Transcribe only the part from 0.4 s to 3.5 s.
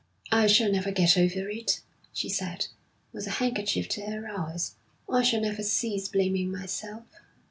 shall never get over it,' she said, with a